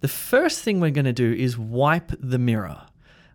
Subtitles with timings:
[0.00, 2.82] The first thing we're going to do is wipe the mirror.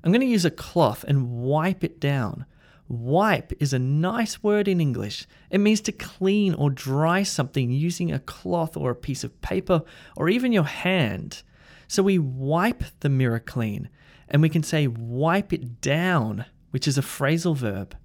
[0.04, 2.46] I'm going to use a cloth and wipe it down.
[2.90, 5.28] Wipe is a nice word in English.
[5.50, 9.84] It means to clean or dry something using a cloth or a piece of paper
[10.16, 11.44] or even your hand.
[11.88, 13.90] So we wipe the mirror clean
[14.30, 17.96] and we can say wipe it down, which is a phrasal verb.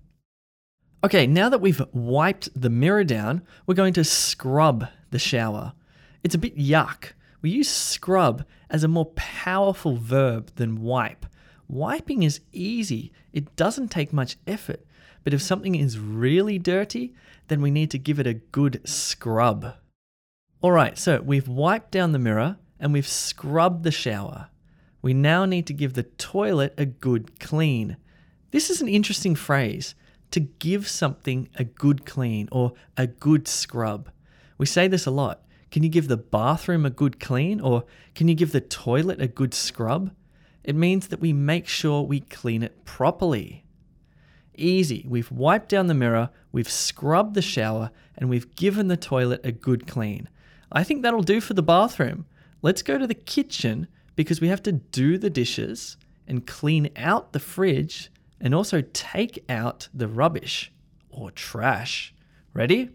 [1.05, 5.72] Okay, now that we've wiped the mirror down, we're going to scrub the shower.
[6.22, 7.12] It's a bit yuck.
[7.41, 11.27] We use scrub as a more powerful verb than wipe.
[11.73, 14.84] Wiping is easy, it doesn't take much effort.
[15.25, 17.14] But if something is really dirty,
[17.48, 19.77] then we need to give it a good scrub.
[20.62, 24.51] Alright, so we've wiped down the mirror and we've scrubbed the shower.
[25.01, 27.97] We now need to give the toilet a good clean.
[28.51, 29.95] This is an interesting phrase
[30.33, 34.11] to give something a good clean or a good scrub.
[34.59, 35.41] We say this a lot.
[35.70, 39.27] Can you give the bathroom a good clean or can you give the toilet a
[39.27, 40.11] good scrub?
[40.64, 43.64] It means that we make sure we clean it properly.
[44.55, 45.05] Easy.
[45.08, 49.52] We've wiped down the mirror, we've scrubbed the shower, and we've given the toilet a
[49.52, 50.28] good clean.
[50.70, 52.27] I think that'll do for the bathroom.
[52.60, 55.96] Let's go to the kitchen because we have to do the dishes
[56.28, 60.72] and clean out the fridge and also take out the rubbish
[61.11, 62.14] or trash.
[62.55, 62.90] Ready?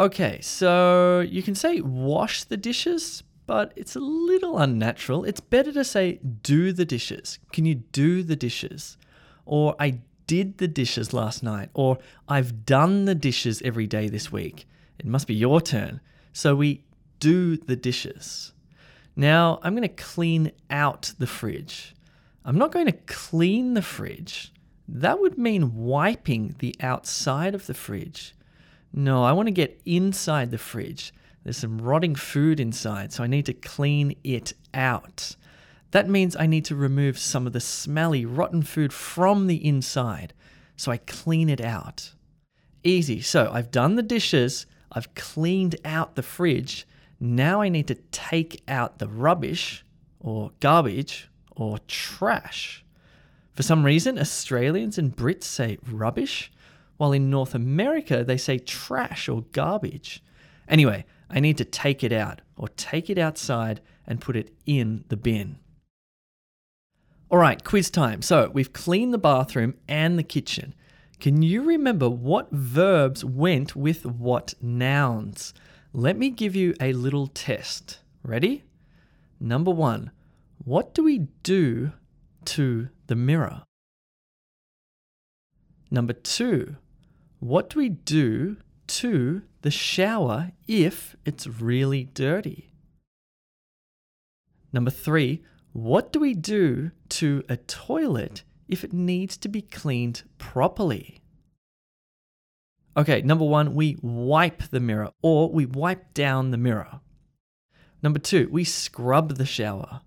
[0.00, 5.24] Okay, so you can say wash the dishes, but it's a little unnatural.
[5.24, 7.38] It's better to say do the dishes.
[7.52, 8.96] Can you do the dishes?
[9.44, 11.68] Or I did the dishes last night.
[11.74, 14.66] Or I've done the dishes every day this week.
[14.98, 16.00] It must be your turn.
[16.32, 16.82] So we
[17.20, 18.54] do the dishes.
[19.16, 21.94] Now I'm going to clean out the fridge.
[22.46, 24.50] I'm not going to clean the fridge.
[24.88, 28.34] That would mean wiping the outside of the fridge.
[28.94, 31.12] No, I want to get inside the fridge.
[31.44, 35.36] There's some rotting food inside, so I need to clean it out.
[35.90, 40.32] That means I need to remove some of the smelly, rotten food from the inside,
[40.76, 42.12] so I clean it out.
[42.84, 43.20] Easy.
[43.20, 46.86] So I've done the dishes, I've cleaned out the fridge.
[47.20, 49.84] Now I need to take out the rubbish,
[50.20, 52.84] or garbage, or trash.
[53.52, 56.50] For some reason, Australians and Brits say rubbish,
[56.96, 60.22] while in North America they say trash or garbage.
[60.68, 65.04] Anyway, I need to take it out or take it outside and put it in
[65.08, 65.58] the bin.
[67.30, 68.20] All right, quiz time.
[68.20, 70.74] So we've cleaned the bathroom and the kitchen.
[71.18, 75.54] Can you remember what verbs went with what nouns?
[75.94, 78.00] Let me give you a little test.
[78.22, 78.64] Ready?
[79.40, 80.10] Number one,
[80.64, 81.92] what do we do
[82.44, 83.62] to the mirror?
[85.90, 86.76] Number two,
[87.40, 92.72] what do we do to the shower if it's really dirty?
[94.72, 95.42] Number three,
[95.72, 101.22] what do we do to a toilet if it needs to be cleaned properly?
[102.96, 107.00] Okay, number one, we wipe the mirror or we wipe down the mirror.
[108.02, 110.02] Number two, we scrub the shower.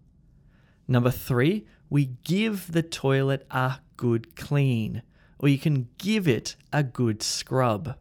[0.87, 5.01] Number three, we give the toilet a good clean,
[5.39, 7.95] or you can give it a good scrub.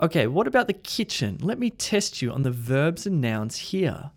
[0.00, 1.38] Okay, what about the kitchen?
[1.40, 4.10] Let me test you on the verbs and nouns here.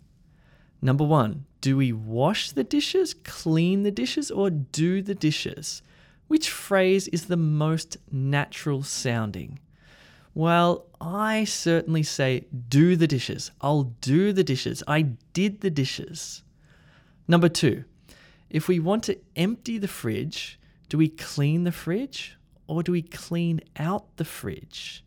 [0.82, 5.82] Number one, do we wash the dishes, clean the dishes, or do the dishes?
[6.28, 9.58] Which phrase is the most natural sounding?
[10.34, 13.50] Well, I certainly say do the dishes.
[13.62, 14.82] I'll do the dishes.
[14.86, 15.02] I
[15.32, 16.42] did the dishes.
[17.26, 17.84] Number two,
[18.50, 20.58] if we want to empty the fridge,
[20.90, 22.36] do we clean the fridge
[22.66, 25.04] or do we clean out the fridge?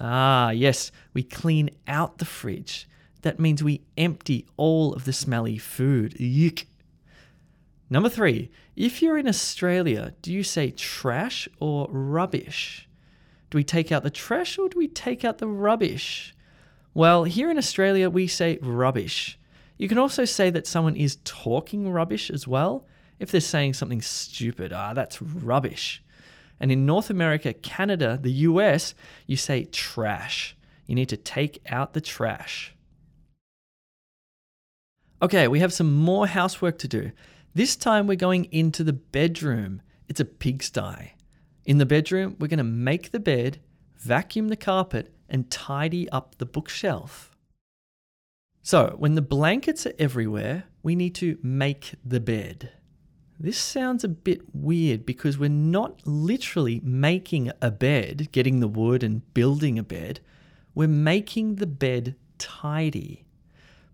[0.00, 2.88] Ah, yes, we clean out the fridge.
[3.22, 6.14] That means we empty all of the smelly food.
[6.14, 6.66] Yuck.
[7.90, 12.88] Number three, if you're in Australia, do you say trash or rubbish?
[13.50, 16.34] Do we take out the trash or do we take out the rubbish?
[16.94, 19.38] Well, here in Australia, we say rubbish.
[19.78, 22.86] You can also say that someone is talking rubbish as well.
[23.18, 26.02] If they're saying something stupid, ah, that's rubbish.
[26.60, 28.94] And in North America, Canada, the US,
[29.26, 30.56] you say trash.
[30.86, 32.74] You need to take out the trash.
[35.20, 37.12] Okay, we have some more housework to do.
[37.54, 39.82] This time we're going into the bedroom.
[40.08, 41.14] It's a pigsty.
[41.64, 43.60] In the bedroom, we're going to make the bed,
[43.98, 47.36] vacuum the carpet, and tidy up the bookshelf.
[48.62, 52.72] So, when the blankets are everywhere, we need to make the bed.
[53.40, 59.04] This sounds a bit weird because we're not literally making a bed, getting the wood
[59.04, 60.18] and building a bed.
[60.74, 63.24] We're making the bed tidy,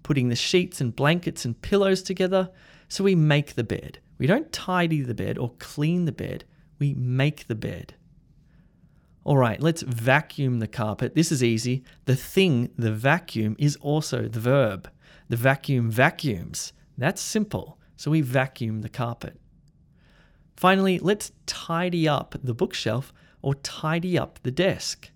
[0.03, 2.51] putting the sheets and blankets and pillows together.
[2.89, 3.99] So we make the bed.
[4.17, 6.45] We don't tidy the bed or clean the bed,
[6.79, 7.95] we make the bed.
[9.25, 11.15] All right, let's vacuum the carpet.
[11.15, 11.83] This is easy.
[12.05, 14.91] The thing, the vacuum, is also the verb.
[15.29, 16.73] The vacuum vacuums.
[16.97, 17.79] That's simple.
[17.97, 19.39] So we vacuum the carpet.
[20.57, 23.13] Finally, let's tidy up the bookshelf
[23.43, 25.11] or tidy up the desk.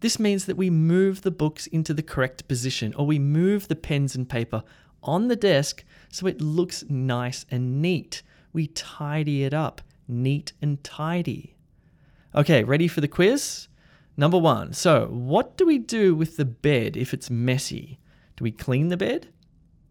[0.00, 3.76] This means that we move the books into the correct position or we move the
[3.76, 4.62] pens and paper
[5.02, 8.22] on the desk so it looks nice and neat.
[8.52, 11.56] We tidy it up, neat and tidy.
[12.34, 13.68] Okay, ready for the quiz?
[14.16, 14.72] Number one.
[14.72, 17.98] So, what do we do with the bed if it's messy?
[18.36, 19.28] Do we clean the bed?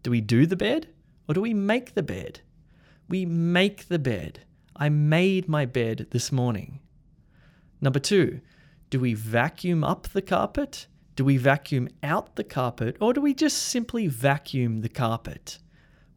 [0.02, 0.88] Do we do the bed?
[1.28, 2.40] Or do we make the bed?
[3.08, 4.40] We make the bed.
[4.76, 6.80] I made my bed this morning.
[7.80, 8.40] Number two,
[8.90, 10.86] do we vacuum up the carpet?
[11.16, 12.96] Do we vacuum out the carpet?
[13.00, 15.58] Or do we just simply vacuum the carpet?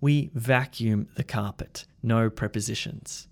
[0.01, 1.85] We vacuum the carpet.
[2.01, 3.27] No prepositions.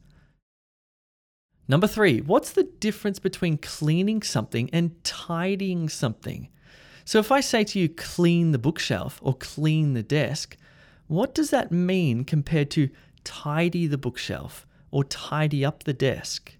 [1.67, 6.49] Number three, what's the difference between cleaning something and tidying something?
[7.05, 10.57] So if I say to you, clean the bookshelf or clean the desk,
[11.07, 12.89] what does that mean compared to
[13.23, 16.55] tidy the bookshelf or tidy up the desk?